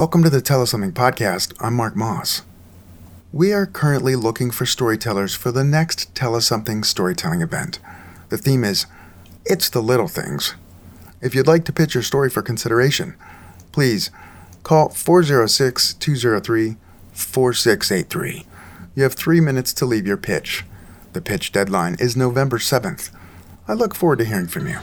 [0.00, 1.52] Welcome to the Tell Us Something podcast.
[1.60, 2.40] I'm Mark Moss.
[3.34, 7.80] We are currently looking for storytellers for the next Tell Us Something storytelling event.
[8.30, 8.86] The theme is
[9.44, 10.54] It's the Little Things.
[11.20, 13.14] If you'd like to pitch your story for consideration,
[13.72, 14.10] please
[14.62, 16.78] call 406 203
[17.12, 18.46] 4683.
[18.94, 20.64] You have three minutes to leave your pitch.
[21.12, 23.10] The pitch deadline is November 7th.
[23.68, 24.78] I look forward to hearing from you.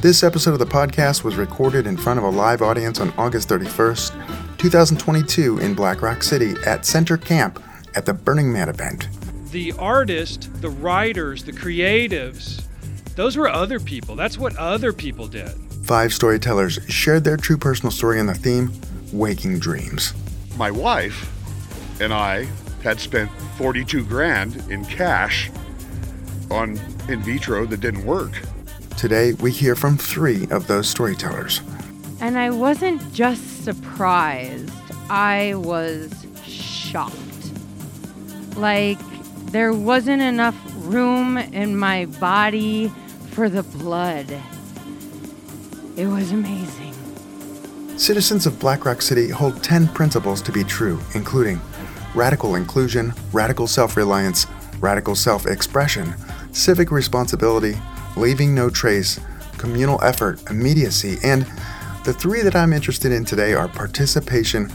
[0.00, 3.50] This episode of the podcast was recorded in front of a live audience on August
[3.50, 7.62] 31st, 2022, in Black Rock City at Center Camp
[7.94, 9.08] at the Burning Man event.
[9.50, 12.64] The artists, the writers, the creatives,
[13.14, 14.16] those were other people.
[14.16, 15.50] That's what other people did.
[15.82, 18.72] Five storytellers shared their true personal story on the theme
[19.12, 20.14] Waking Dreams.
[20.56, 21.30] My wife
[22.00, 22.48] and I
[22.82, 25.50] had spent 42 grand in cash
[26.50, 26.80] on
[27.10, 28.32] in vitro that didn't work.
[29.00, 31.62] Today, we hear from three of those storytellers.
[32.20, 34.70] And I wasn't just surprised,
[35.08, 37.16] I was shocked.
[38.56, 38.98] Like,
[39.52, 42.88] there wasn't enough room in my body
[43.30, 44.38] for the blood.
[45.96, 46.92] It was amazing.
[47.96, 51.58] Citizens of Black Rock City hold 10 principles to be true, including
[52.14, 54.46] radical inclusion, radical self reliance,
[54.78, 56.12] radical self expression,
[56.52, 57.78] civic responsibility,
[58.20, 59.18] leaving no trace,
[59.56, 61.46] communal effort, immediacy, and
[62.04, 64.70] the three that I'm interested in today are participation,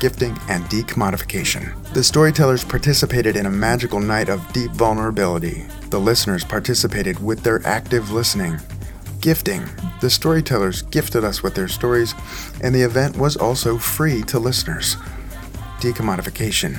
[0.00, 1.74] gifting, and decommodification.
[1.92, 5.66] The storytellers participated in a magical night of deep vulnerability.
[5.90, 8.58] The listeners participated with their active listening.
[9.20, 9.64] Gifting.
[10.00, 12.14] The storytellers gifted us with their stories,
[12.62, 14.96] and the event was also free to listeners.
[15.80, 16.78] Decommodification.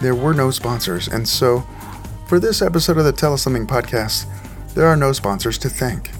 [0.00, 1.64] There were no sponsors, and so,
[2.28, 4.26] for this episode of the Tell Us Something podcast,
[4.74, 6.10] there are no sponsors to thank.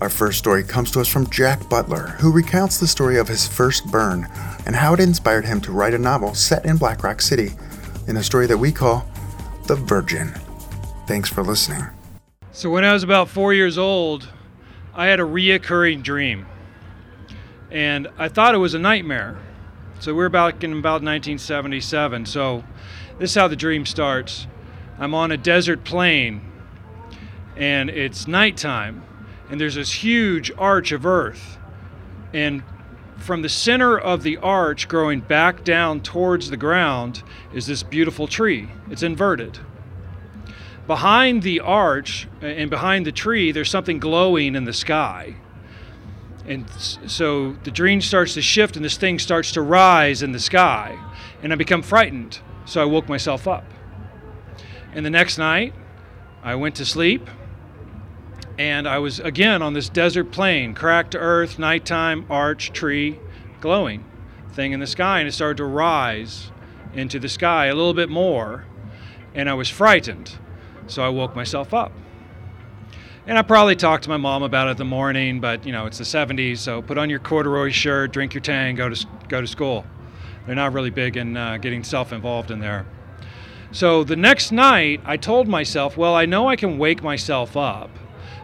[0.00, 3.48] Our first story comes to us from Jack Butler, who recounts the story of his
[3.48, 4.28] first burn
[4.64, 7.50] and how it inspired him to write a novel set in Black Rock City
[8.06, 9.08] in a story that we call
[9.66, 10.32] The Virgin.
[11.08, 11.84] Thanks for listening.
[12.52, 14.28] So, when I was about four years old,
[14.94, 16.46] I had a reoccurring dream.
[17.70, 19.38] And I thought it was a nightmare.
[19.98, 22.26] So, we're back in about 1977.
[22.26, 22.62] So,
[23.18, 24.46] this is how the dream starts
[24.98, 26.40] I'm on a desert plain,
[27.58, 29.02] and it's nighttime
[29.50, 31.58] and there's this huge arch of earth.
[32.32, 32.62] And
[33.16, 38.26] from the center of the arch, growing back down towards the ground, is this beautiful
[38.26, 38.68] tree.
[38.90, 39.58] It's inverted.
[40.86, 45.36] Behind the arch and behind the tree, there's something glowing in the sky.
[46.46, 50.40] And so the dream starts to shift, and this thing starts to rise in the
[50.40, 50.98] sky.
[51.42, 52.40] And I become frightened.
[52.64, 53.64] So I woke myself up.
[54.92, 55.74] And the next night,
[56.42, 57.28] I went to sleep
[58.58, 63.18] and I was again on this desert plain, cracked earth, nighttime, arch, tree,
[63.60, 64.04] glowing
[64.50, 66.50] thing in the sky, and it started to rise
[66.92, 68.66] into the sky a little bit more,
[69.34, 70.36] and I was frightened.
[70.88, 71.92] So I woke myself up.
[73.26, 75.86] And I probably talked to my mom about it in the morning, but you know,
[75.86, 79.40] it's the 70s, so put on your corduroy shirt, drink your Tang, go to, go
[79.40, 79.84] to school.
[80.46, 82.86] They're not really big in uh, getting self involved in there.
[83.70, 87.90] So the next night, I told myself, well, I know I can wake myself up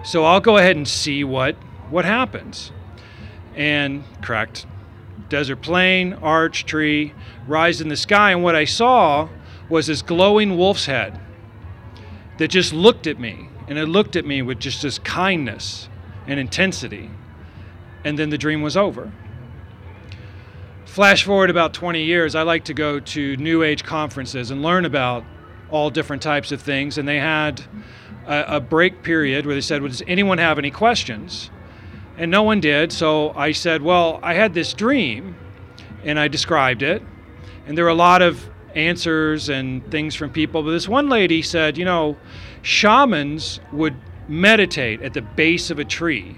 [0.04, 1.56] so I'll go ahead and see what
[1.90, 2.70] what happens.
[3.56, 4.66] And cracked
[5.28, 7.14] desert plain, arch tree,
[7.46, 9.28] rise in the sky, and what I saw
[9.68, 11.20] was this glowing wolf's head
[12.38, 15.88] that just looked at me, and it looked at me with just this kindness
[16.26, 17.10] and intensity.
[18.04, 19.12] And then the dream was over.
[20.84, 24.84] Flash forward about 20 years, I like to go to New Age conferences and learn
[24.84, 25.24] about
[25.70, 27.62] all different types of things, and they had
[28.26, 31.50] a, a break period where they said, well, Does anyone have any questions?
[32.16, 32.92] And no one did.
[32.92, 35.36] So I said, Well, I had this dream,
[36.04, 37.02] and I described it.
[37.66, 40.62] And there were a lot of answers and things from people.
[40.62, 42.16] But this one lady said, You know,
[42.62, 43.96] shamans would
[44.28, 46.36] meditate at the base of a tree,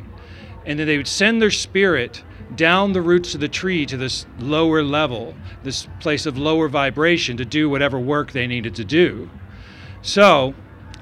[0.65, 2.23] and then they would send their spirit
[2.55, 7.37] down the roots of the tree to this lower level, this place of lower vibration
[7.37, 9.29] to do whatever work they needed to do.
[10.01, 10.55] So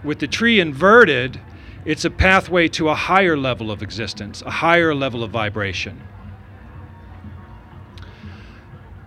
[0.05, 1.41] with the tree inverted,
[1.85, 6.01] it's a pathway to a higher level of existence, a higher level of vibration.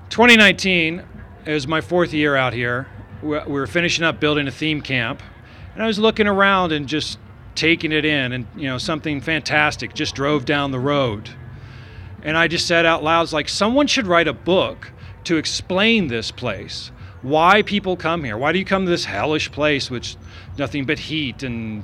[0.09, 1.03] 2019
[1.45, 2.87] is my fourth year out here.
[3.21, 5.21] We were finishing up building a theme camp,
[5.73, 7.19] and I was looking around and just
[7.55, 11.29] taking it in, and you know something fantastic just drove down the road,
[12.21, 14.91] and I just said out loud, "Like someone should write a book
[15.23, 16.91] to explain this place."
[17.21, 18.37] Why people come here.
[18.37, 20.15] Why do you come to this hellish place, which
[20.57, 21.83] nothing but heat and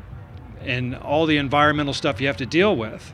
[0.62, 3.12] and all the environmental stuff you have to deal with?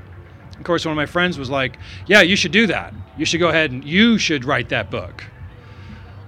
[0.57, 2.93] Of course, one of my friends was like, "Yeah, you should do that.
[3.17, 5.25] You should go ahead and you should write that book.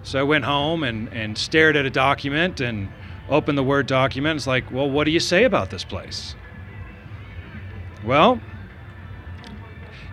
[0.03, 2.89] So I went home and, and stared at a document and
[3.29, 4.37] opened the Word document.
[4.37, 6.35] It's like, well, what do you say about this place?
[8.03, 8.41] Well,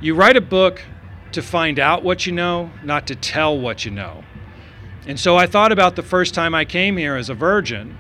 [0.01, 0.83] you write a book
[1.33, 4.25] to find out what you know, not to tell what you know.
[5.09, 7.97] And so I thought about the first time I came here as a virgin,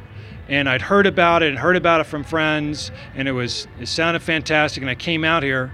[0.46, 3.88] and I'd heard about it and heard about it from friends, and it was it
[3.88, 4.82] sounded fantastic.
[4.82, 5.72] And I came out here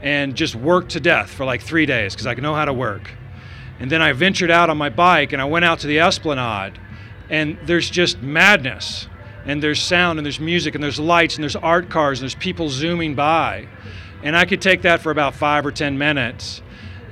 [0.00, 3.10] and just worked to death for like three days because I know how to work.
[3.78, 6.78] And then I ventured out on my bike and I went out to the Esplanade,
[7.28, 9.06] and there's just madness.
[9.44, 12.34] And there's sound and there's music and there's lights and there's art cars and there's
[12.34, 13.68] people zooming by.
[14.22, 16.62] And I could take that for about five or 10 minutes.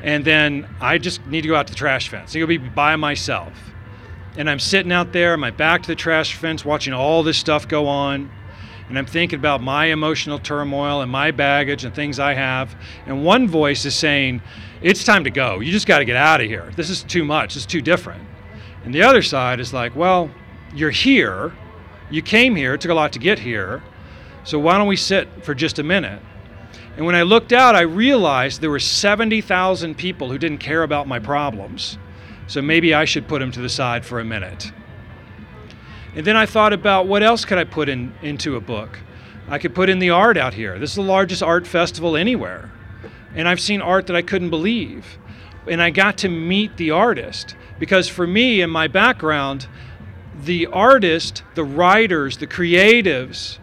[0.03, 2.37] And then I just need to go out to the trash fence.
[2.37, 3.53] I'll be by myself.
[4.37, 7.67] And I'm sitting out there, my back to the trash fence, watching all this stuff
[7.67, 8.31] go on.
[8.89, 12.75] And I'm thinking about my emotional turmoil and my baggage and things I have.
[13.07, 14.41] And one voice is saying,
[14.81, 15.61] It's time to go.
[15.61, 16.71] You just got to get out of here.
[16.77, 17.57] This is too much.
[17.57, 18.23] It's too different.
[18.85, 20.31] And the other side is like, Well,
[20.75, 21.53] you're here.
[22.11, 22.75] You came here.
[22.75, 23.83] It took a lot to get here.
[24.45, 26.23] So why don't we sit for just a minute?
[26.99, 31.07] And when I looked out, I realized there were 70,000 people who didn't care about
[31.07, 31.97] my problems.
[32.49, 34.73] So maybe I should put them to the side for a minute.
[36.17, 38.99] And then I thought about what else could I put in, into a book?
[39.49, 40.77] I could put in the art out here.
[40.81, 42.73] This is the largest art festival anywhere.
[43.33, 45.19] And I've seen art that I couldn't believe.
[45.69, 49.69] And I got to meet the artist because for me, in my background,
[50.43, 53.59] the artist, the writers, the creatives,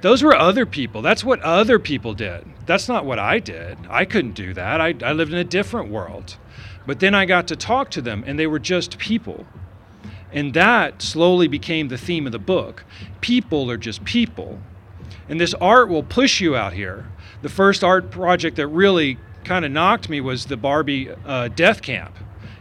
[0.00, 1.02] those were other people.
[1.02, 2.44] That's what other people did.
[2.66, 3.78] That's not what I did.
[3.88, 4.80] I couldn't do that.
[4.80, 6.36] I, I lived in a different world.
[6.86, 9.46] But then I got to talk to them, and they were just people.
[10.32, 12.84] And that slowly became the theme of the book.
[13.20, 14.60] People are just people.
[15.28, 17.06] And this art will push you out here.
[17.42, 21.82] The first art project that really kind of knocked me was the Barbie uh, Death
[21.82, 22.14] Camp.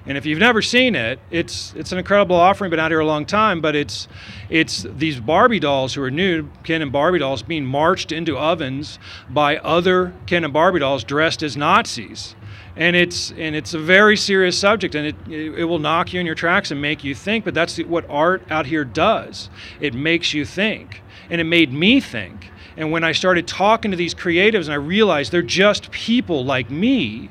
[0.10, 2.72] And if you've never seen it, it's it's an incredible offering.
[2.72, 4.08] Been out here a long time, but it's
[4.50, 8.98] it's these Barbie dolls who are new Ken and Barbie dolls being marched into ovens
[9.30, 12.36] by other Ken and Barbie dolls dressed as Nazis.
[12.76, 16.20] And it's and it's a very serious subject and it, it, it will knock you
[16.20, 19.52] in your tracks and make you think but that's what art out here does.
[19.80, 21.04] It makes you think.
[21.30, 22.50] And it made me think.
[22.78, 26.72] And when i started talking to these creatives and i realized they're just people like
[26.72, 27.30] me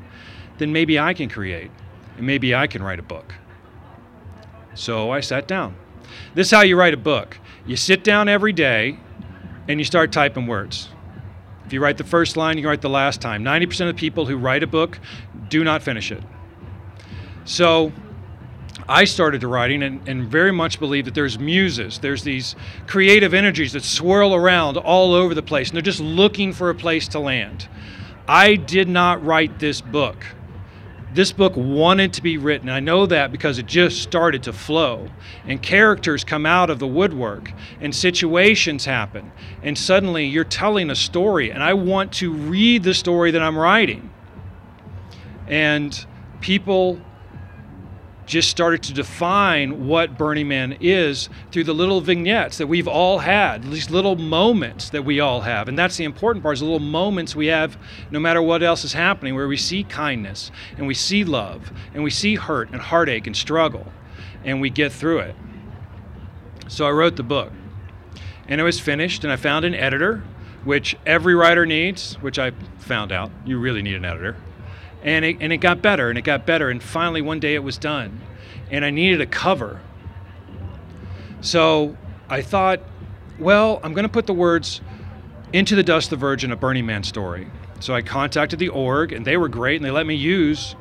[0.58, 1.72] then maybe i can create
[2.18, 3.34] and maybe i can write a book
[4.74, 5.74] so i sat down
[6.34, 8.98] this is how you write a book you sit down every day
[9.66, 10.90] and you start typing words
[11.68, 13.44] if you write the first line, you write the last time.
[13.44, 14.98] 90% of people who write a book
[15.50, 16.22] do not finish it.
[17.44, 17.92] So
[18.88, 22.56] I started to writing and, and, very much believe that there's muses, there's these
[22.86, 26.74] creative energies that swirl around all over the place, and they're just looking for a
[26.74, 27.68] place to land.
[28.26, 30.24] I did not write this book
[31.14, 32.68] this book wanted to be written.
[32.68, 35.08] I know that because it just started to flow.
[35.46, 39.32] And characters come out of the woodwork, and situations happen.
[39.62, 43.56] And suddenly you're telling a story, and I want to read the story that I'm
[43.56, 44.10] writing.
[45.46, 46.06] And
[46.40, 47.00] people
[48.28, 53.20] just started to define what Burning Man is through the little vignettes that we've all
[53.20, 55.66] had, these little moments that we all have.
[55.66, 57.78] And that's the important part is the little moments we have
[58.10, 62.04] no matter what else is happening, where we see kindness and we see love and
[62.04, 63.90] we see hurt and heartache and struggle
[64.44, 65.34] and we get through it.
[66.68, 67.50] So I wrote the book
[68.46, 70.22] and it was finished and I found an editor,
[70.64, 73.30] which every writer needs, which I found out.
[73.46, 74.36] You really need an editor
[75.02, 77.62] and it, and it got better and it got better and finally one day it
[77.62, 78.20] was done
[78.70, 79.80] and i needed a cover.
[81.40, 81.96] So
[82.28, 82.80] i thought
[83.38, 84.80] well i'm going to put the words
[85.52, 87.48] into the dust the virgin a burning man story.
[87.80, 90.74] So i contacted the org and they were great and they let me use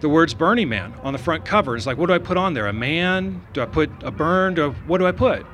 [0.00, 1.76] the words burning man on the front cover.
[1.76, 2.68] It's like what do i put on there?
[2.68, 3.44] A man?
[3.52, 4.54] Do i put a burn?
[4.54, 5.44] Do I, what do i put?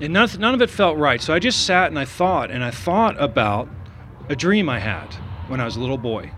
[0.00, 2.64] And none, none of it felt right so i just sat and i thought and
[2.64, 3.68] i thought about
[4.28, 5.14] a dream i had
[5.48, 6.32] when i was a little boy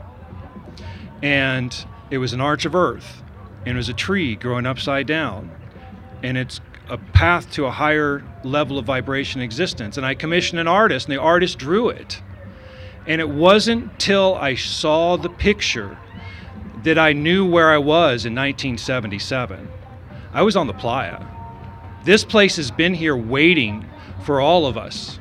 [1.27, 3.25] and it was an arch of earth,
[3.67, 5.51] and it was a tree growing upside down,
[6.23, 9.97] and it's a path to a higher level of vibration existence.
[9.97, 12.23] And I commissioned an artist, and the artist drew it.
[13.09, 15.99] And it wasn't till I saw the picture
[16.85, 19.69] that I knew where I was in 1977.
[20.33, 21.27] I was on the playa.
[22.05, 23.85] This place has been here waiting
[24.25, 25.19] for all of us.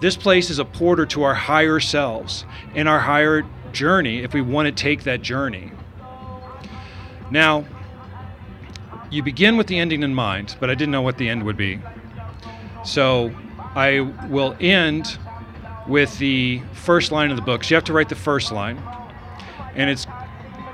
[0.00, 3.44] This place is a porter to our higher selves and our higher
[3.76, 5.70] journey if we want to take that journey.
[7.30, 7.64] Now,
[9.10, 11.56] you begin with the ending in mind, but I didn't know what the end would
[11.56, 11.80] be.
[12.84, 13.32] So
[13.74, 15.18] I will end
[15.86, 17.62] with the first line of the book.
[17.62, 18.82] So you have to write the first line,
[19.74, 20.06] and it's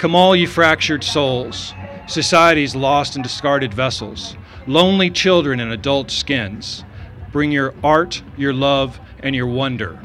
[0.02, 1.74] Come, all you fractured souls,
[2.08, 6.82] society's lost and discarded vessels, lonely children in adult skins.
[7.30, 10.00] Bring your art, your love, and your wonder.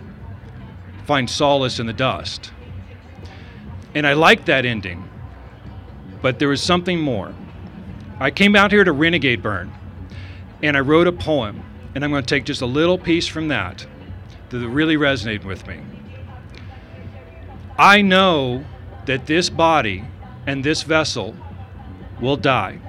[1.08, 2.52] Find solace in the dust.
[3.96, 5.10] And I liked that ending,
[6.22, 7.34] but there was something more.
[8.20, 9.72] I came out here to Renegade Burn,
[10.62, 11.64] and I wrote a poem,
[11.94, 13.86] and I'm going to take just a little piece from that
[14.50, 15.82] that really resonated with me.
[17.78, 18.66] I know
[19.06, 20.04] that this body
[20.46, 21.36] and this vessel
[22.20, 22.80] will die,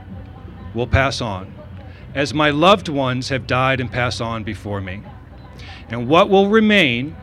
[0.74, 1.52] will pass on,
[2.14, 5.02] as my loved ones have died and passed on before me.
[5.88, 7.16] And what will remain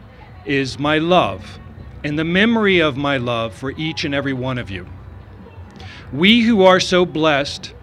[0.46, 1.60] is my love
[2.06, 4.86] and the memory of my love for each and every one of you.
[6.14, 7.74] We who are so blessed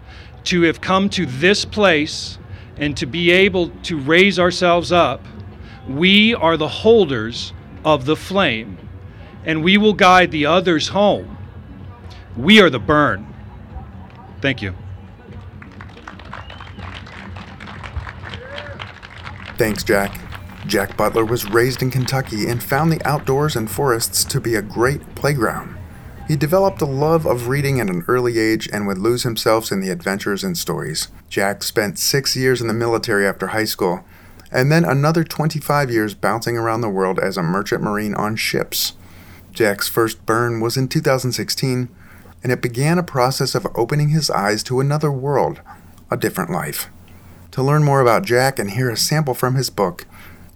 [0.45, 2.37] to have come to this place
[2.77, 5.25] and to be able to raise ourselves up,
[5.89, 7.51] we are the holders
[7.83, 8.77] of the flame
[9.43, 11.37] and we will guide the others home.
[12.37, 13.27] We are the burn.
[14.39, 14.73] Thank you.
[19.57, 20.22] Thanks, Jack.
[20.65, 24.61] Jack Butler was raised in Kentucky and found the outdoors and forests to be a
[24.61, 25.77] great playground.
[26.27, 29.81] He developed a love of reading at an early age and would lose himself in
[29.81, 31.09] the adventures and stories.
[31.29, 34.05] Jack spent six years in the military after high school,
[34.49, 38.93] and then another 25 years bouncing around the world as a merchant marine on ships.
[39.51, 41.89] Jack's first burn was in 2016,
[42.41, 45.59] and it began a process of opening his eyes to another world,
[46.09, 46.89] a different life.
[47.51, 50.05] To learn more about Jack and hear a sample from his book,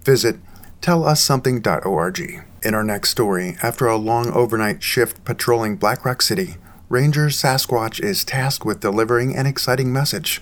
[0.08, 0.38] visit
[0.82, 2.46] tellussomething.org.
[2.64, 6.56] In our next story, after a long overnight shift patrolling Black Rock City,
[6.88, 10.42] Ranger Sasquatch is tasked with delivering an exciting message.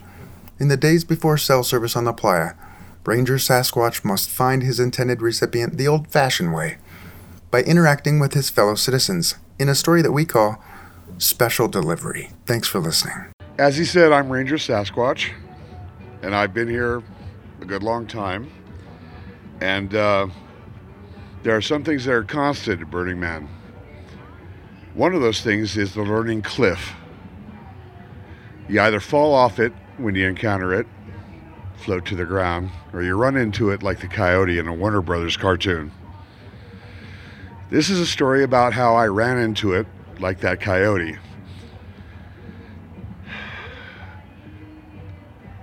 [0.60, 2.52] In the days before cell service on the playa,
[3.06, 6.78] Ranger Sasquatch must find his intended recipient the old fashioned way
[7.50, 10.64] by interacting with his fellow citizens in a story that we call
[11.18, 12.30] Special Delivery.
[12.46, 13.32] Thanks for listening.
[13.58, 15.32] As he said, I'm Ranger Sasquatch,
[16.22, 17.02] and I've been here
[17.62, 18.52] a good long time.
[19.62, 20.28] And uh,
[21.44, 23.48] there are some things that are constant at Burning Man.
[24.94, 26.94] One of those things is the learning cliff.
[28.68, 30.88] You either fall off it when you encounter it,
[31.76, 35.02] float to the ground, or you run into it like the coyote in a Warner
[35.02, 35.92] Brothers cartoon.
[37.70, 39.88] This is a story about how I ran into it
[40.20, 41.18] like that coyote.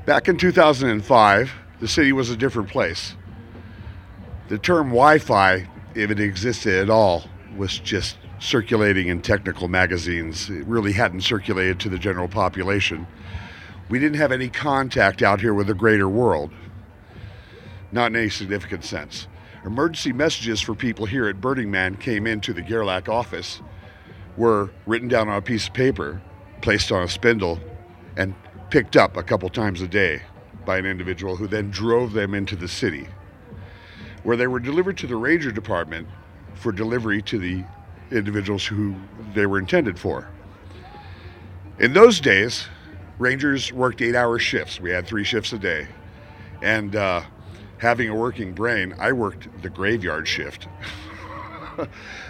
[0.05, 3.15] Back in 2005, the city was a different place.
[4.53, 7.25] The term Wi Fi, if it existed at all,
[7.57, 10.51] was just circulating in technical magazines.
[10.51, 13.07] It really hadn't circulated to the general population.
[13.89, 16.51] We didn't have any contact out here with the greater world,
[17.93, 19.27] not in any significant sense.
[19.65, 23.63] Emergency messages for people here at Burning Man came into the Gerlach office,
[24.37, 26.21] were written down on a piece of paper,
[26.61, 27.59] placed on a spindle,
[28.19, 28.35] and
[28.69, 30.21] picked up a couple times a day
[30.67, 33.09] by an individual who then drove them into the city,
[34.23, 36.07] where they were delivered to the ranger department
[36.55, 37.65] for delivery to the
[38.11, 38.95] individuals who
[39.35, 40.29] they were intended for.
[41.79, 42.67] In those days,
[43.19, 44.81] rangers worked eight hour shifts.
[44.81, 45.89] We had three shifts a day.
[46.61, 47.23] And uh,
[47.79, 50.69] having a working brain, I worked the graveyard shift,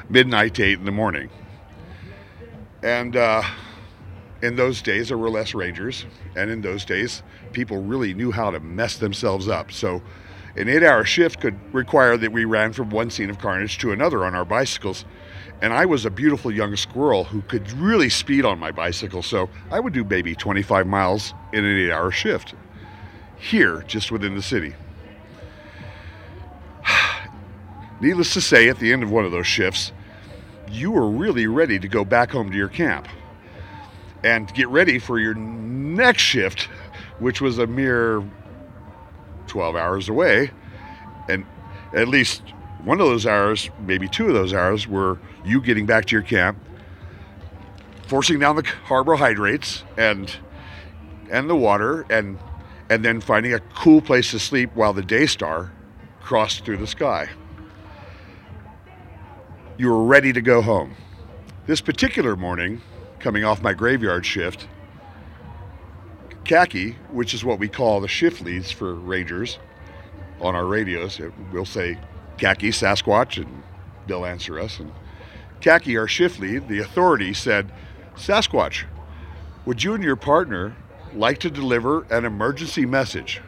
[0.08, 1.28] midnight to eight in the morning.
[2.82, 3.42] And uh,
[4.42, 7.22] in those days, there were less rangers, and in those days,
[7.52, 9.70] people really knew how to mess themselves up.
[9.70, 10.02] So,
[10.56, 13.92] an eight hour shift could require that we ran from one scene of carnage to
[13.92, 15.04] another on our bicycles.
[15.62, 19.48] And I was a beautiful young squirrel who could really speed on my bicycle, so
[19.70, 22.54] I would do maybe 25 miles in an eight hour shift
[23.38, 24.74] here, just within the city.
[28.00, 29.92] Needless to say, at the end of one of those shifts,
[30.68, 33.08] you were really ready to go back home to your camp
[34.24, 36.62] and get ready for your next shift,
[37.18, 38.22] which was a mere
[39.52, 40.50] 12 hours away.
[41.28, 41.44] And
[41.94, 42.42] at least
[42.84, 46.22] one of those hours, maybe two of those hours, were you getting back to your
[46.22, 46.58] camp,
[48.06, 50.34] forcing down the carbohydrates and
[51.30, 52.38] and the water, and
[52.90, 55.72] and then finding a cool place to sleep while the day star
[56.20, 57.28] crossed through the sky
[59.82, 60.94] you were ready to go home.
[61.66, 62.80] This particular morning,
[63.18, 64.68] coming off my graveyard shift,
[66.44, 69.58] Khaki, which is what we call the shift leads for Rangers
[70.40, 71.20] on our radios,
[71.52, 71.98] we'll say
[72.38, 73.62] Khaki, Sasquatch, and
[74.06, 74.80] they'll answer us.
[74.80, 74.92] And
[75.60, 77.70] Khaki, our shift lead, the authority said,
[78.16, 78.84] Sasquatch,
[79.64, 80.76] would you and your partner
[81.14, 83.40] like to deliver an emergency message?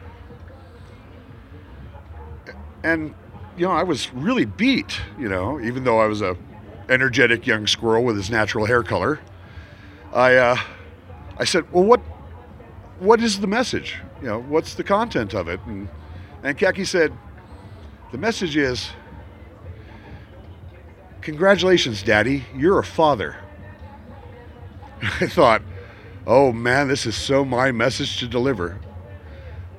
[2.83, 3.13] And
[3.57, 6.37] you know, I was really beat, you know, even though I was a
[6.89, 9.19] energetic young squirrel with his natural hair color.
[10.13, 10.57] I, uh,
[11.37, 12.01] I said, well, what,
[12.99, 13.97] what is the message?
[14.21, 15.59] You know, what's the content of it?
[15.65, 15.89] And,
[16.43, 17.13] and Khaki said,
[18.11, 18.91] the message is,
[21.21, 23.35] congratulations, Daddy, you're a father.
[25.01, 25.61] I thought,
[26.25, 28.79] oh man, this is so my message to deliver.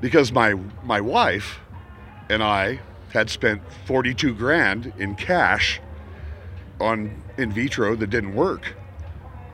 [0.01, 0.55] Because my,
[0.85, 1.61] my wife
[2.29, 2.81] and I
[3.13, 5.81] had spent 42 grand in cash
[6.81, 8.75] on in vitro that didn't work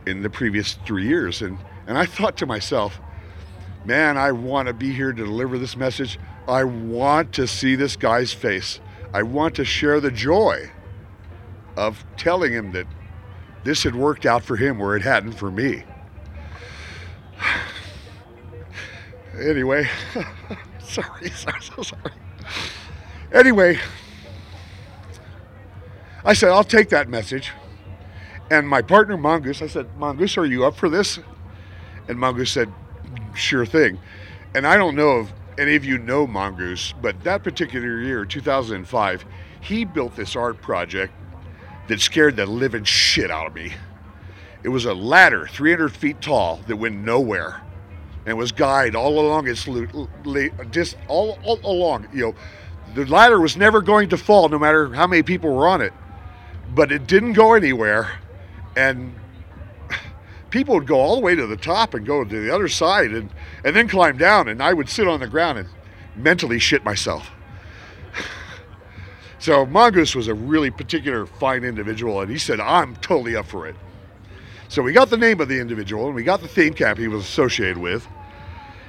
[0.06, 1.42] in the previous three years.
[1.42, 3.00] And, and I thought to myself,
[3.84, 6.18] man, I want to be here to deliver this message.
[6.48, 8.80] I want to see this guy's face.
[9.12, 10.70] I want to share the joy
[11.76, 12.86] of telling him that
[13.64, 15.84] this had worked out for him where it hadn't for me.
[19.38, 19.88] anyway,
[20.80, 22.12] sorry, sorry, so sorry.
[23.32, 23.78] Anyway,
[26.24, 27.52] I said, I'll take that message.
[28.50, 31.18] And my partner, Mongoose, I said, Mongoose, are you up for this?
[32.08, 32.70] And Mongoose said,
[33.34, 33.98] sure thing.
[34.54, 39.24] And I don't know if any of you know Mongoose, but that particular year, 2005,
[39.60, 41.12] he built this art project
[41.88, 43.72] that scared the living shit out of me.
[44.62, 47.60] It was a ladder 300 feet tall that went nowhere
[48.26, 49.64] and was guided all along its
[50.70, 52.08] just all, all along.
[52.12, 52.34] You know,
[52.94, 55.92] the ladder was never going to fall no matter how many people were on it,
[56.74, 58.10] but it didn't go anywhere.
[58.76, 59.14] And
[60.52, 63.10] people would go all the way to the top and go to the other side
[63.10, 63.30] and,
[63.64, 64.46] and then climb down.
[64.46, 65.68] And I would sit on the ground and
[66.14, 67.30] mentally shit myself.
[69.40, 73.66] so Mongoose was a really particular fine individual, and he said, I'm totally up for
[73.66, 73.74] it.
[74.68, 77.08] So we got the name of the individual and we got the theme camp he
[77.08, 78.06] was associated with.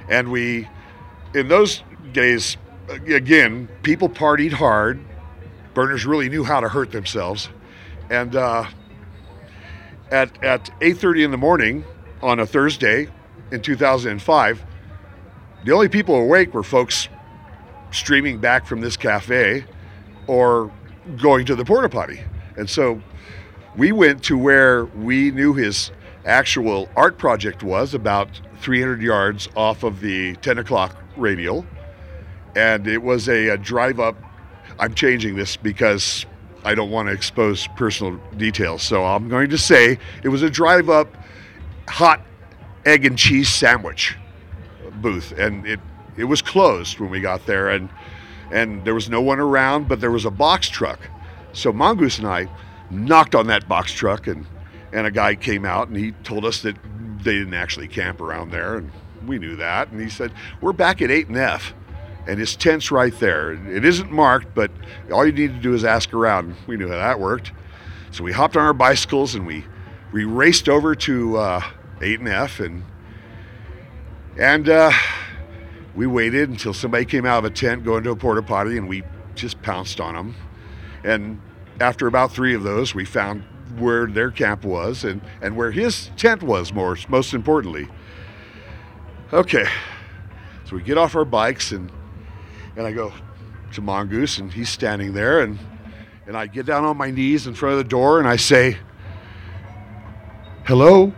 [0.08, 0.66] And we,
[1.34, 2.56] in those days,
[2.88, 4.98] again, people partied hard.
[5.74, 7.50] Burners really knew how to hurt themselves.
[8.08, 8.64] And uh,
[10.14, 11.84] at, at 8.30 in the morning
[12.22, 13.08] on a Thursday
[13.50, 14.64] in 2005,
[15.64, 17.08] the only people awake were folks
[17.90, 19.64] streaming back from this cafe
[20.28, 20.70] or
[21.20, 22.20] going to the porta potty.
[22.56, 23.02] And so
[23.76, 25.90] we went to where we knew his
[26.24, 31.66] actual art project was, about 300 yards off of the 10 o'clock radial.
[32.54, 34.16] And it was a, a drive up.
[34.78, 36.24] I'm changing this because
[36.64, 38.82] I don't want to expose personal details.
[38.82, 41.14] So I'm going to say it was a drive up
[41.88, 42.20] hot
[42.86, 44.16] egg and cheese sandwich
[45.00, 45.32] booth.
[45.32, 45.80] And it,
[46.16, 47.68] it was closed when we got there.
[47.70, 47.88] And,
[48.50, 51.00] and there was no one around, but there was a box truck.
[51.52, 52.48] So Mongoose and I
[52.90, 54.46] knocked on that box truck, and
[54.92, 56.76] and a guy came out and he told us that
[57.22, 58.90] they didn't actually camp around there, and
[59.26, 59.90] we knew that.
[59.90, 61.74] And he said, "We're back at eight and F."
[62.26, 63.52] And his tent's right there.
[63.52, 64.70] It isn't marked, but
[65.12, 66.54] all you need to do is ask around.
[66.66, 67.52] We knew how that worked.
[68.10, 69.64] So we hopped on our bicycles and we,
[70.12, 71.60] we raced over to uh,
[72.00, 72.84] 8 and F and
[74.36, 74.90] and uh,
[75.94, 78.88] we waited until somebody came out of a tent going to a porta potty and
[78.88, 79.04] we
[79.36, 80.34] just pounced on them.
[81.04, 81.40] And
[81.80, 83.44] after about three of those, we found
[83.78, 87.88] where their camp was and, and where his tent was, more, most importantly.
[89.32, 89.66] Okay,
[90.64, 91.90] so we get off our bikes and,
[92.76, 93.12] and I go
[93.72, 95.58] to Mongoose and he's standing there and,
[96.26, 98.76] and I get down on my knees in front of the door and I say,
[100.64, 101.12] Hello?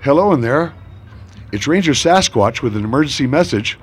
[0.00, 0.72] Hello in there.
[1.52, 3.78] It's Ranger Sasquatch with an emergency message.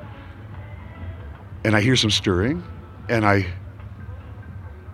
[1.66, 2.64] And I hear some stirring
[3.10, 3.48] and I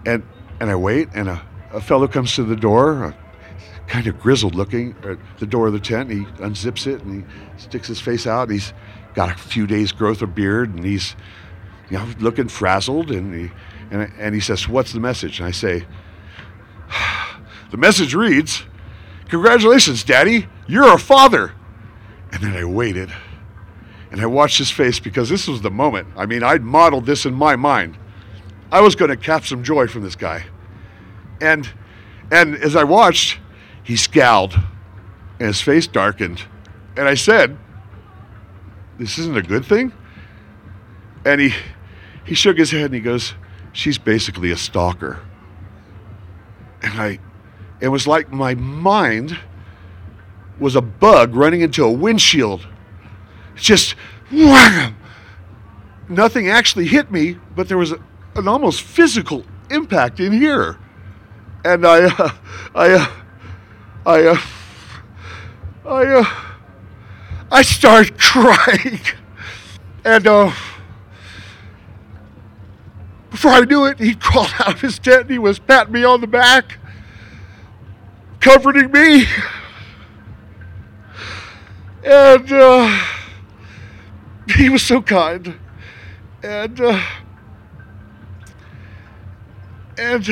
[0.06, 0.24] and
[0.60, 3.16] and I wait, and a, a fellow comes to the door,
[3.88, 6.12] kind of grizzled looking, at the door of the tent.
[6.12, 8.50] he unzips it and he sticks his face out.
[8.50, 8.74] He's
[9.14, 11.16] got a few days' growth of beard, and he's
[11.90, 13.12] you know looking frazzled.
[13.12, 13.52] And he
[13.92, 15.86] and, and he says, "What's the message?" And I say,
[17.72, 18.64] "The message reads."
[19.30, 20.48] Congratulations, Daddy.
[20.68, 21.54] You're a father.
[22.32, 23.12] And then I waited
[24.12, 26.08] and I watched his face because this was the moment.
[26.18, 27.98] I mean, I'd modeled this in my mind.
[28.72, 30.46] I was going to cap some joy from this guy.
[31.42, 31.70] And
[32.32, 33.40] and as I watched,
[33.84, 34.54] he scowled
[35.40, 36.44] and his face darkened.
[36.96, 37.58] And I said,
[39.00, 39.94] This isn't a good thing?
[41.26, 41.54] And he
[42.30, 43.34] he shook his head and he goes,
[43.74, 45.20] She's basically a stalker.
[46.84, 47.20] And I
[47.82, 49.36] it was like my mind
[50.60, 52.68] was a bug running into a windshield.
[53.56, 53.96] Just
[54.32, 54.96] wham!
[56.08, 58.00] Nothing actually hit me, but there was a,
[58.36, 60.78] an almost physical impact in here.
[61.66, 62.30] And I, uh,
[62.76, 63.08] I, uh,
[64.06, 64.38] I, uh,
[65.86, 66.26] I, uh,
[67.52, 69.00] I started crying.
[70.06, 70.52] And uh,
[73.40, 76.04] before I knew it, he crawled out of his tent and he was patting me
[76.04, 76.78] on the back,
[78.42, 79.24] comforting me.
[82.04, 83.00] And uh,
[84.58, 85.58] he was so kind.
[86.44, 87.02] And, uh,
[89.98, 90.30] and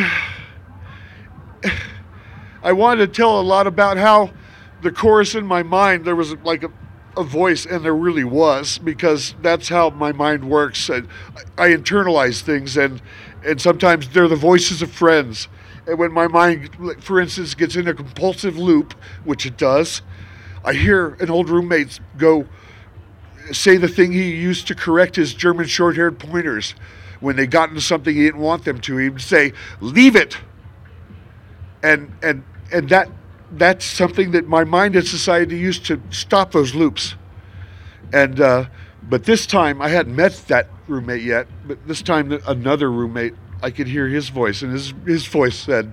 [1.63, 1.69] uh,
[2.61, 4.31] I wanted to tell a lot about how
[4.81, 6.71] the chorus in my mind, there was like a,
[7.17, 10.89] a voice, and there really was, because that's how my mind works.
[10.89, 11.07] And
[11.57, 13.01] I internalize things, and,
[13.45, 15.47] and sometimes they're the voices of friends.
[15.87, 16.69] And when my mind,
[17.01, 20.01] for instance, gets in a compulsive loop, which it does,
[20.63, 22.47] I hear an old roommate go
[23.51, 26.75] say the thing he used to correct his German short haired pointers
[27.19, 28.97] when they got into something he didn't want them to.
[28.97, 30.37] He would say, Leave it.
[31.83, 33.09] And, and, and that,
[33.51, 37.15] that's something that my mind and society used to stop those loops.
[38.13, 38.65] And, uh,
[39.09, 43.71] but this time I hadn't met that roommate yet, but this time another roommate I
[43.71, 45.91] could hear his voice, and his his voice said,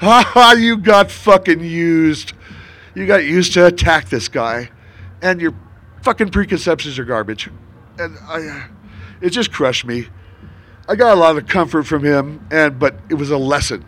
[0.00, 0.52] "Ha ha!
[0.52, 2.32] You got fucking used.
[2.94, 4.70] You got used to attack this guy,
[5.22, 5.54] and your
[6.02, 7.50] fucking preconceptions are garbage."
[7.98, 8.68] And I,
[9.20, 10.08] it just crushed me.
[10.88, 13.84] I got a lot of comfort from him, and but it was a lesson.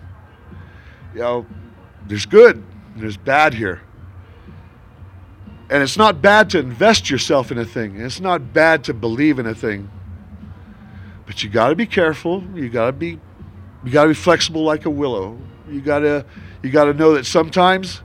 [1.14, 1.46] You know,
[2.06, 2.62] there's good,
[2.96, 3.82] there's bad here.
[5.68, 8.00] And it's not bad to invest yourself in a thing.
[8.00, 9.90] It's not bad to believe in a thing.
[11.26, 12.44] But you got to be careful.
[12.54, 13.18] You got to be
[13.84, 15.38] you got to be flexible like a willow.
[15.68, 16.24] You got to
[16.62, 18.00] you got to know that sometimes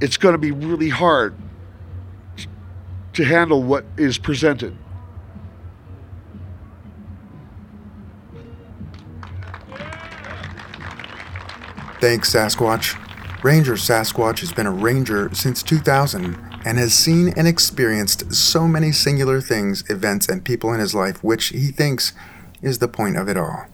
[0.00, 1.34] it's going to be really hard
[3.12, 4.76] to handle what is presented.
[12.00, 12.98] Thanks, Sasquatch.
[13.42, 18.92] Ranger Sasquatch has been a ranger since 2000 and has seen and experienced so many
[18.92, 22.12] singular things, events, and people in his life, which he thinks
[22.62, 23.66] is the point of it all.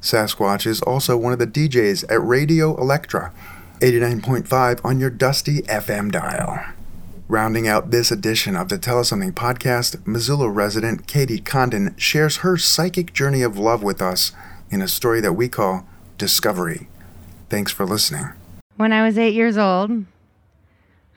[0.00, 3.32] Sasquatch is also one of the DJs at Radio Electra,
[3.80, 6.64] 89.5 on your dusty FM dial.
[7.26, 12.38] Rounding out this edition of the Tell Us Something podcast, Missoula resident Katie Condon shares
[12.38, 14.30] her psychic journey of love with us
[14.70, 15.84] in a story that we call
[16.16, 16.86] Discovery.
[17.48, 18.34] Thanks for listening.
[18.76, 20.04] When I was eight years old,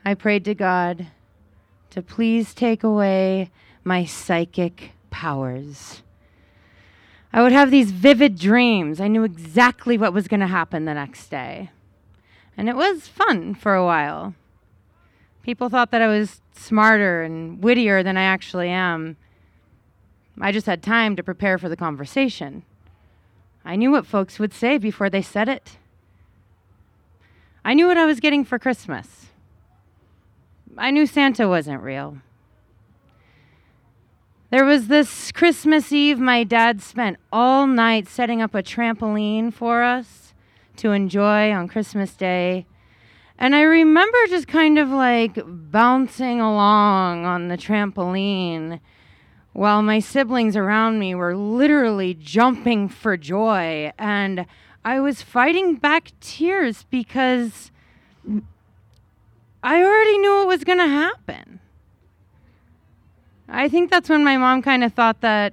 [0.04, 1.08] I prayed to God
[1.90, 3.50] to please take away
[3.82, 6.02] my psychic powers.
[7.32, 9.00] I would have these vivid dreams.
[9.00, 11.70] I knew exactly what was going to happen the next day.
[12.56, 14.34] And it was fun for a while.
[15.42, 19.16] People thought that I was smarter and wittier than I actually am.
[20.40, 22.62] I just had time to prepare for the conversation.
[23.64, 25.76] I knew what folks would say before they said it.
[27.68, 29.26] I knew what I was getting for Christmas.
[30.78, 32.16] I knew Santa wasn't real.
[34.48, 39.82] There was this Christmas Eve, my dad spent all night setting up a trampoline for
[39.82, 40.32] us
[40.76, 42.64] to enjoy on Christmas Day.
[43.38, 48.80] And I remember just kind of like bouncing along on the trampoline
[49.52, 53.92] while my siblings around me were literally jumping for joy.
[53.98, 54.46] And
[54.88, 57.70] I was fighting back tears because
[59.62, 61.60] I already knew it was going to happen.
[63.46, 65.52] I think that's when my mom kind of thought that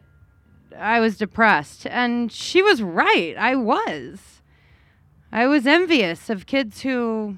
[0.79, 1.85] I was depressed.
[1.87, 3.35] And she was right.
[3.37, 4.41] I was.
[5.33, 7.35] I was envious of kids who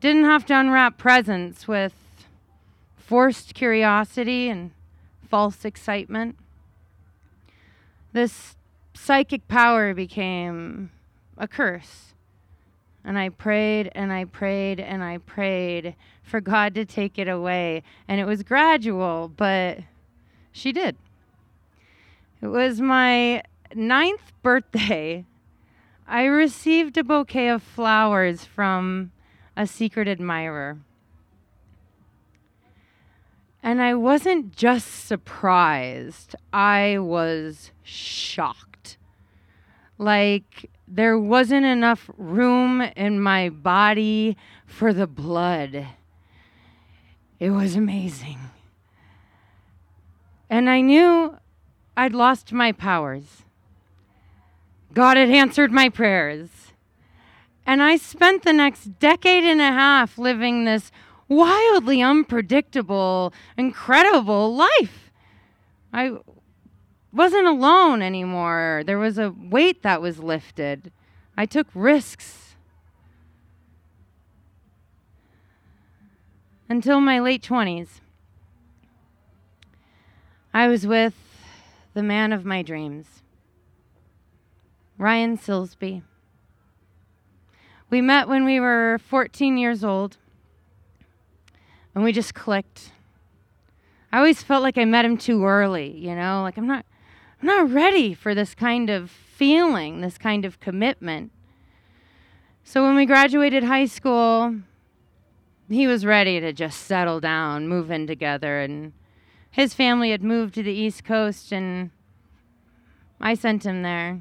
[0.00, 1.94] didn't have to unwrap presents with
[2.96, 4.72] forced curiosity and
[5.30, 6.34] false excitement.
[8.12, 8.56] This
[8.98, 10.90] psychic power became
[11.36, 12.14] a curse.
[13.04, 17.82] And I prayed and I prayed and I prayed for God to take it away.
[18.06, 19.78] And it was gradual, but
[20.52, 20.96] she did.
[22.42, 23.42] It was my
[23.74, 25.24] ninth birthday.
[26.06, 29.12] I received a bouquet of flowers from
[29.56, 30.78] a secret admirer.
[33.62, 38.77] And I wasn't just surprised, I was shocked.
[39.98, 45.86] Like, there wasn't enough room in my body for the blood.
[47.40, 48.38] It was amazing.
[50.48, 51.36] And I knew
[51.96, 53.42] I'd lost my powers.
[54.94, 56.48] God had answered my prayers.
[57.66, 60.90] And I spent the next decade and a half living this
[61.28, 65.12] wildly unpredictable, incredible life.
[65.92, 66.16] I
[67.12, 68.82] wasn't alone anymore.
[68.84, 70.92] There was a weight that was lifted.
[71.36, 72.54] I took risks.
[76.68, 78.00] Until my late 20s,
[80.52, 81.14] I was with
[81.94, 83.22] the man of my dreams,
[84.98, 86.02] Ryan Silsby.
[87.90, 90.18] We met when we were 14 years old.
[91.94, 92.92] And we just clicked.
[94.12, 96.86] I always felt like I met him too early, you know, like I'm not
[97.40, 101.30] I'm not ready for this kind of feeling, this kind of commitment.
[102.64, 104.56] So when we graduated high school,
[105.68, 108.92] he was ready to just settle down, move in together and
[109.50, 111.90] his family had moved to the East Coast and
[113.20, 114.20] I sent him there.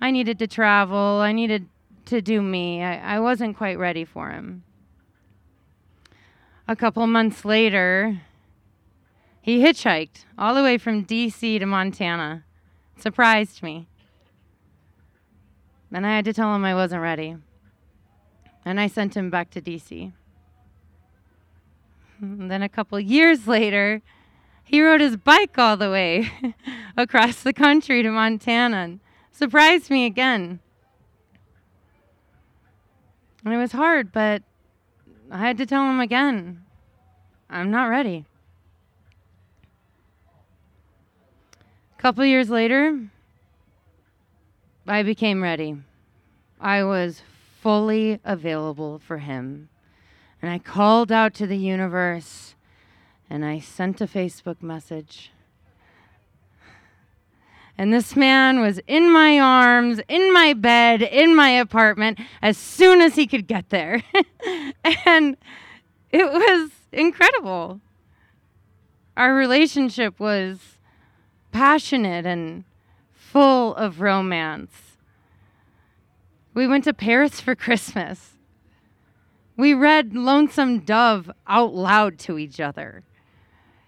[0.00, 1.20] I needed to travel.
[1.20, 1.68] I needed
[2.06, 2.82] to do me.
[2.82, 4.64] I, I wasn't quite ready for him.
[6.66, 8.20] A couple months later,
[9.44, 12.44] he hitchhiked all the way from DC to Montana.
[12.96, 13.86] Surprised me.
[15.92, 17.36] And I had to tell him I wasn't ready.
[18.64, 20.14] And I sent him back to DC.
[22.22, 24.00] And then a couple years later,
[24.64, 26.32] he rode his bike all the way
[26.96, 30.60] across the country to Montana and surprised me again.
[33.44, 34.42] And it was hard, but
[35.30, 36.62] I had to tell him again
[37.50, 38.24] I'm not ready.
[42.04, 43.00] Couple years later,
[44.86, 45.78] I became ready.
[46.60, 47.22] I was
[47.62, 49.70] fully available for him.
[50.42, 52.56] And I called out to the universe
[53.30, 55.32] and I sent a Facebook message.
[57.78, 63.00] And this man was in my arms, in my bed, in my apartment as soon
[63.00, 64.02] as he could get there.
[65.06, 65.38] and
[66.10, 67.80] it was incredible.
[69.16, 70.73] Our relationship was
[71.54, 72.64] passionate and
[73.12, 74.96] full of romance.
[76.52, 78.32] We went to Paris for Christmas.
[79.56, 83.04] We read Lonesome Dove out loud to each other.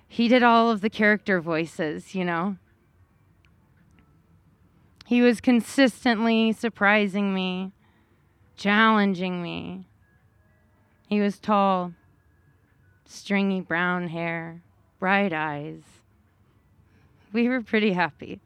[0.06, 2.56] He did all of the character voices, you know.
[5.04, 7.72] He was consistently surprising me,
[8.56, 9.88] challenging me.
[11.08, 11.94] He was tall,
[13.06, 14.62] stringy brown hair,
[15.00, 15.95] bright eyes.
[17.32, 18.40] We were pretty happy.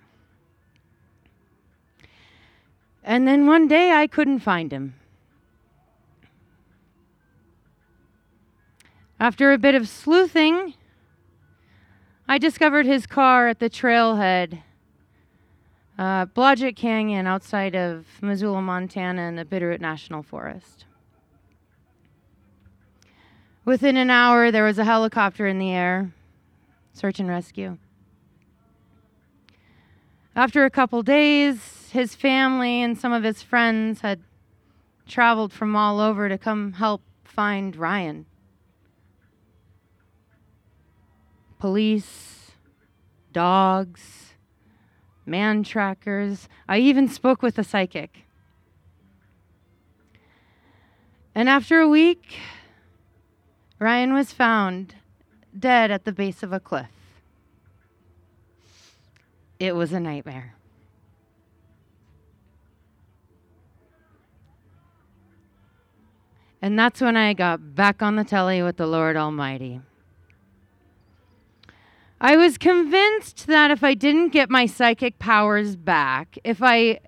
[3.03, 4.95] And then one day I couldn't find him.
[9.19, 10.75] After a bit of sleuthing,
[12.27, 14.63] I discovered his car at the trailhead,
[15.99, 20.87] uh, Blodgett Canyon outside of Missoula, Montana, in the Bitterroot National Forest.
[23.65, 26.13] Within an hour, there was a helicopter in the air,
[26.95, 27.77] search and rescue.
[30.37, 34.21] After a couple days, his family and some of his friends had
[35.07, 38.27] traveled from all over to come help find Ryan.
[41.61, 42.53] police,
[43.33, 44.33] dogs,
[45.25, 46.49] man trackers.
[46.69, 48.25] I even spoke with a psychic.
[51.35, 52.39] And after a week,
[53.79, 54.97] Ryan was found
[55.57, 56.89] dead at the base of a cliff.
[59.61, 60.55] It was a nightmare.
[66.63, 69.83] And that's when I got back on the telly with the Lord Almighty.
[72.23, 77.01] I was convinced that if I didn't get my psychic powers back, if I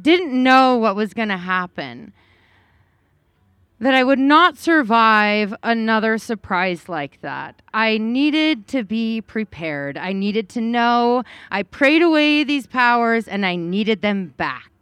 [0.00, 2.12] didn't know what was going to happen,
[3.80, 7.62] that I would not survive another surprise like that.
[7.72, 9.96] I needed to be prepared.
[9.96, 11.22] I needed to know.
[11.50, 14.72] I prayed away these powers and I needed them back.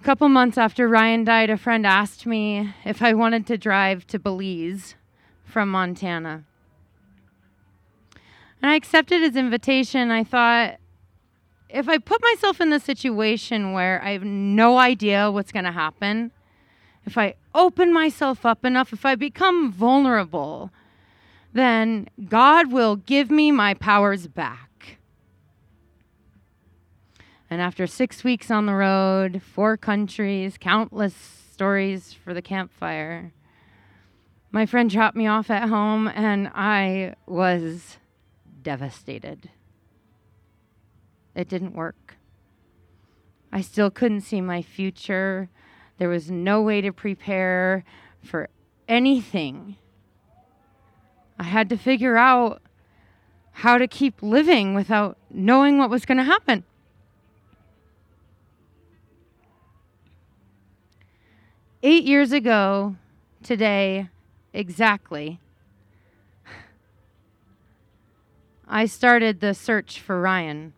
[0.00, 4.04] A couple months after Ryan died, a friend asked me if I wanted to drive
[4.08, 4.96] to Belize
[5.44, 6.42] from Montana.
[8.60, 10.10] And I accepted his invitation.
[10.10, 10.78] I thought,
[11.72, 15.72] if I put myself in the situation where I have no idea what's going to
[15.72, 16.30] happen,
[17.04, 20.70] if I open myself up enough, if I become vulnerable,
[21.52, 24.98] then God will give me my powers back.
[27.50, 31.14] And after six weeks on the road, four countries, countless
[31.52, 33.32] stories for the campfire,
[34.50, 37.96] my friend dropped me off at home, and I was
[38.62, 39.48] devastated.
[41.34, 42.16] It didn't work.
[43.52, 45.48] I still couldn't see my future.
[45.98, 47.84] There was no way to prepare
[48.22, 48.48] for
[48.88, 49.76] anything.
[51.38, 52.62] I had to figure out
[53.52, 56.64] how to keep living without knowing what was going to happen.
[61.82, 62.96] Eight years ago,
[63.42, 64.08] today,
[64.52, 65.40] exactly,
[68.68, 70.72] I started the search for Ryan.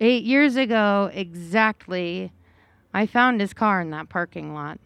[0.00, 2.32] Eight years ago, exactly,
[2.92, 4.78] I found his car in that parking lot.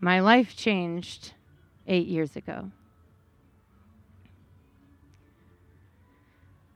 [0.00, 1.32] My life changed
[1.86, 2.70] eight years ago.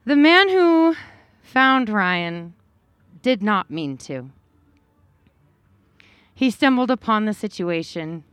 [0.05, 0.97] The man who
[1.43, 2.55] found Ryan
[3.23, 4.31] did not mean to.
[6.35, 8.25] He stumbled upon the situation.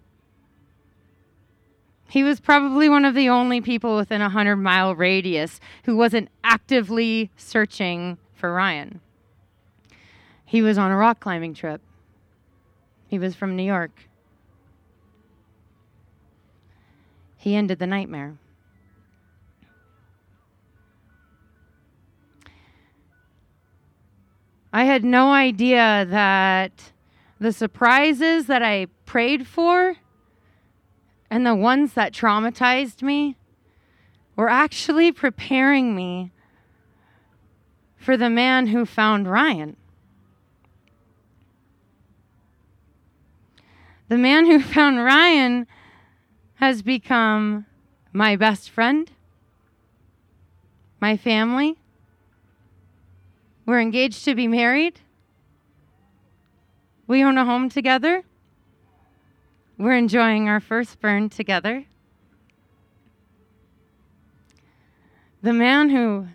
[2.10, 6.30] He was probably one of the only people within a 100 mile radius who wasn't
[6.43, 9.02] actively searching for Ryan.
[10.46, 11.82] He was on a rock climbing trip.
[13.08, 14.08] He was from New York.
[17.36, 18.38] He ended the nightmare.
[24.72, 26.91] I had no idea that
[27.39, 29.96] the surprises that I prayed for
[31.30, 33.36] and the ones that traumatized me
[34.36, 36.32] were actually preparing me
[37.98, 39.76] for the man who found Ryan.
[44.08, 45.68] The man who found Ryan
[46.56, 47.66] has become
[48.13, 49.12] my best friend,
[51.02, 51.78] my family.
[53.66, 55.02] We're engaged to be married.
[57.06, 58.24] We own a home together.
[59.78, 61.86] We're enjoying our first burn together.
[65.44, 66.28] The man who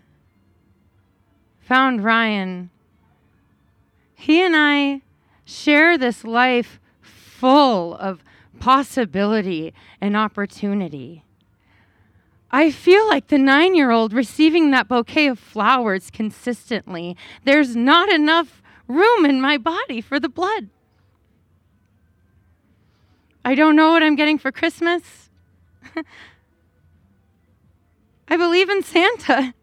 [1.59, 2.69] found Ryan,
[4.15, 5.01] he and I
[5.43, 8.23] share this life full of
[8.61, 11.25] possibility and opportunity.
[12.49, 17.17] I feel like the nine year old receiving that bouquet of flowers consistently.
[17.43, 20.69] There's not enough room in my body for the blood.
[23.45, 25.29] I don't know what I'm getting for Christmas.
[28.27, 29.53] I believe in Santa.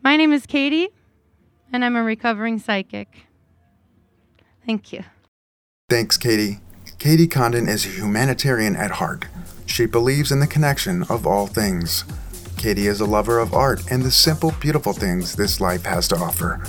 [0.00, 0.88] My name is Katie,
[1.72, 3.26] and I'm a recovering psychic.
[4.64, 5.04] Thank you.
[5.90, 6.60] Thanks, Katie.
[6.98, 9.26] Katie Condon is a humanitarian at heart.
[9.66, 12.04] She believes in the connection of all things.
[12.56, 16.16] Katie is a lover of art and the simple, beautiful things this life has to
[16.16, 16.64] offer.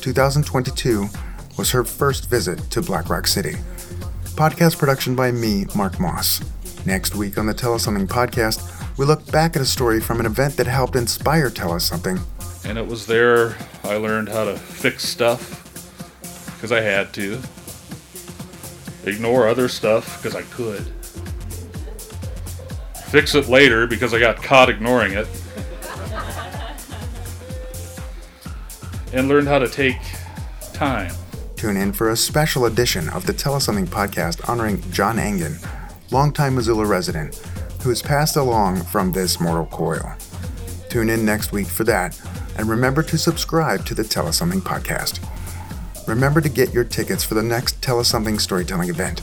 [0.00, 1.08] 2022
[1.56, 3.54] was her first visit to Black Rock City.
[4.34, 6.42] Podcast production by me, Marc Moss.
[6.84, 10.20] Next week on the Tell Us Something podcast, we look back at a story from
[10.20, 12.18] an event that helped inspire Tell Us Something.
[12.64, 15.60] And it was there I learned how to fix stuff
[16.56, 17.40] because I had to,
[19.04, 20.92] ignore other stuff because I could,
[23.06, 25.28] fix it later because I got caught ignoring it,
[29.12, 29.98] and learned how to take
[30.72, 31.12] time.
[31.64, 35.56] Tune in for a special edition of the Tell Us Something podcast honoring John Engen,
[36.10, 37.36] longtime Missoula resident,
[37.82, 40.12] who has passed along from this mortal coil.
[40.90, 42.20] Tune in next week for that,
[42.58, 45.26] and remember to subscribe to the Tell Us Something podcast.
[46.06, 49.22] Remember to get your tickets for the next Tell Us Something storytelling event.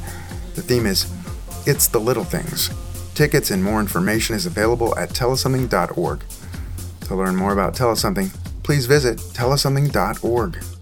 [0.55, 1.13] The theme is
[1.67, 2.71] It's the Little Things.
[3.13, 6.23] Tickets and more information is available at tellussomething.org.
[7.01, 8.31] To learn more about Tell Us Something,
[8.63, 10.80] please visit tellussomething.org.